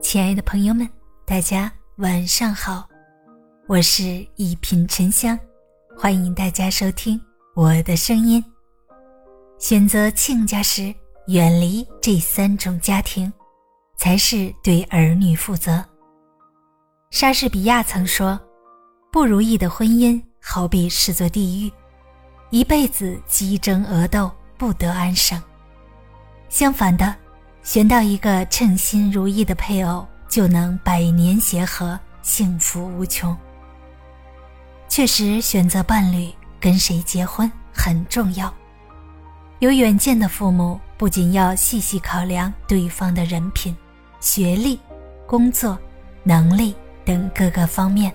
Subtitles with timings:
[0.00, 0.88] 亲爱的朋友们，
[1.26, 2.88] 大家晚上好，
[3.68, 5.38] 我是一品沉香，
[5.96, 7.20] 欢迎大家收听
[7.54, 8.42] 我的声音。
[9.58, 10.92] 选择亲家时，
[11.26, 13.30] 远离这三种家庭，
[13.98, 15.84] 才是对儿女负责。
[17.10, 18.40] 莎士比亚曾说
[19.12, 21.70] ：“不如意的婚姻好比是座地狱，
[22.48, 25.40] 一辈子激争恶斗，不得安生。”
[26.48, 27.14] 相反的。
[27.62, 33.36] 选到一个称心如意的配偶，就能百年协和，幸福无穷。
[34.88, 38.52] 确实，选择伴侣跟谁结婚很重要。
[39.60, 43.76] 有远见的父母不仅要细细考量对方的人品、
[44.20, 44.80] 学历、
[45.26, 45.78] 工作、
[46.22, 48.12] 能力等各个方面，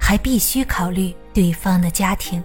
[0.00, 2.42] 还必须考虑对方的家庭。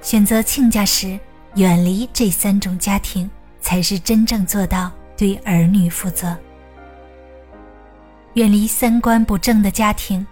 [0.00, 1.18] 选择亲家时，
[1.54, 3.30] 远离这三种家庭，
[3.60, 4.90] 才是真正做到。
[5.16, 6.36] 对儿女负责，
[8.34, 10.26] 远离三观不正的家庭。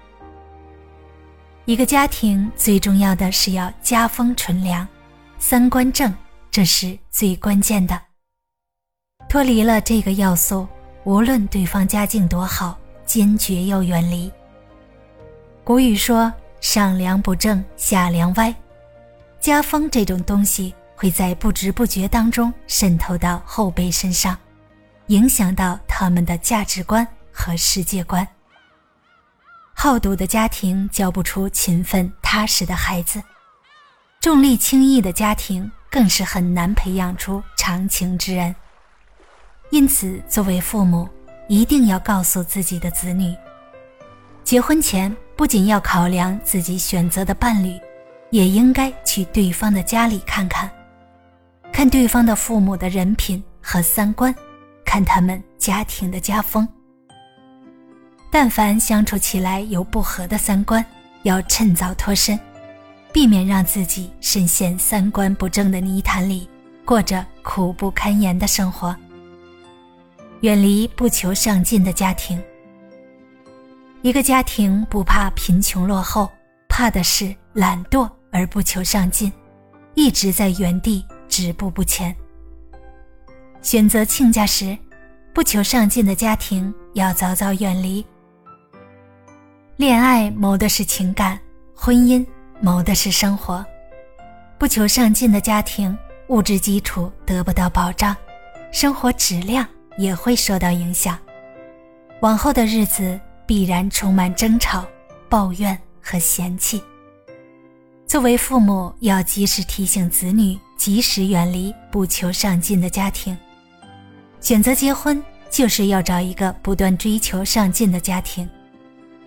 [1.66, 4.86] 一个家庭最重要的是要家风纯良，
[5.38, 6.12] 三观正，
[6.50, 8.00] 这是最关键的。
[9.28, 10.66] 脱离了这个要素，
[11.04, 14.32] 无论对方家境多好，坚决要远离。
[15.62, 18.52] 古语说：“上梁不正下梁歪”，
[19.38, 24.36] 家风这种东西会在不知不觉当中渗透到后辈身上。
[25.10, 28.26] 影响到他们的价值观和世界观。
[29.74, 33.20] 好赌的家庭教不出勤奋踏实的孩子，
[34.20, 38.54] 重利轻义的家庭更是很难培养出长情之人。
[39.70, 41.08] 因此，作为父母，
[41.48, 43.34] 一定要告诉自己的子女，
[44.44, 47.76] 结婚前不仅要考量自己选择的伴侣，
[48.30, 50.70] 也应该去对方的家里看看，
[51.72, 54.32] 看对方的父母的人品和三观。
[54.90, 56.66] 看他们家庭的家风，
[58.28, 60.84] 但凡相处起来有不合的三观，
[61.22, 62.36] 要趁早脱身，
[63.12, 66.48] 避免让自己深陷三观不正的泥潭里，
[66.84, 68.92] 过着苦不堪言的生活。
[70.40, 72.42] 远离不求上进的家庭。
[74.02, 76.28] 一个家庭不怕贫穷落后，
[76.68, 79.32] 怕的是懒惰而不求上进，
[79.94, 82.12] 一直在原地止步不前。
[83.62, 84.76] 选择亲家时，
[85.34, 88.04] 不求上进的家庭要早早远离。
[89.76, 91.38] 恋爱谋的是情感，
[91.74, 92.24] 婚姻
[92.60, 93.64] 谋的是生活。
[94.58, 95.96] 不求上进的家庭，
[96.28, 98.16] 物质基础得不到保障，
[98.72, 99.66] 生活质量
[99.98, 101.18] 也会受到影响。
[102.20, 104.86] 往后的日子必然充满争吵、
[105.28, 106.82] 抱怨和嫌弃。
[108.06, 113.36] 作为父母，要及时提醒子女，及时远离不求上进的家庭。
[114.40, 118.48] 选择结婚，就是要找一个不断追求上进的家庭，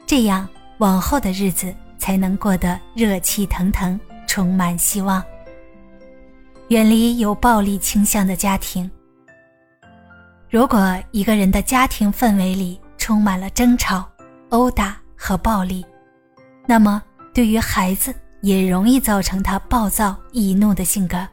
[0.06, 0.47] 这样
[0.79, 5.23] 往后的日子才能过得热气腾腾，充满希望。
[6.69, 8.90] 远离有暴力倾向的家庭。
[10.50, 14.07] 如果一个人的家庭氛围里充满了争吵、
[14.50, 15.85] 殴打和暴力，
[16.66, 17.02] 那么
[17.34, 21.28] 对于孩子也容易造成他暴躁易怒的性格。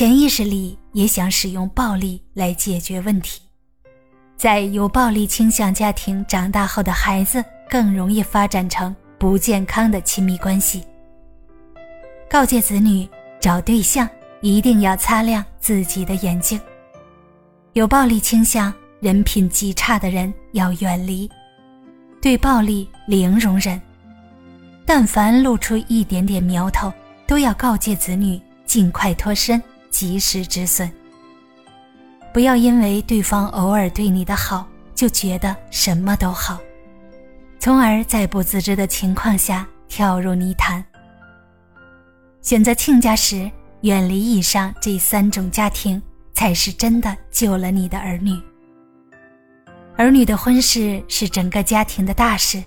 [0.00, 3.42] 潜意识里也想使用暴力来解决问题，
[4.34, 10.82] 在有暴力倾向家庭长大后的孩子更容易发展成不健康的亲密关系。
[12.30, 13.06] 告诫子女
[13.42, 14.08] 找对象
[14.40, 16.58] 一定要擦亮自己的眼睛，
[17.74, 21.30] 有暴力倾向、人品极差的人要远离，
[22.22, 23.78] 对暴力零容忍，
[24.86, 26.90] 但凡露出一点点苗头，
[27.26, 29.62] 都要告诫子女尽快脱身。
[29.90, 30.90] 及时止损。
[32.32, 36.58] 不要因为对方偶尔对你的好，就觉得什么都好，
[37.58, 40.84] 从而在不自知的情况下跳入泥潭。
[42.40, 43.50] 选择亲家时，
[43.82, 46.00] 远离以上这三种家庭，
[46.32, 48.40] 才是真的救了你的儿女。
[49.96, 52.64] 儿女的婚事是整个家庭的大事，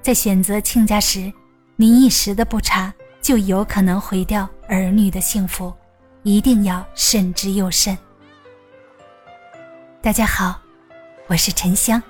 [0.00, 1.32] 在选择亲家时，
[1.76, 5.72] 你一时的不察，就有可能毁掉儿女的幸福。
[6.24, 7.96] 一定要慎之又慎。
[10.02, 10.60] 大家好，
[11.28, 12.02] 我是沉香，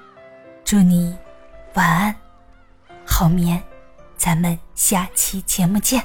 [0.65, 1.15] 祝你
[1.75, 2.17] 晚安，
[3.05, 3.63] 好眠，
[4.17, 6.03] 咱们下期节目见。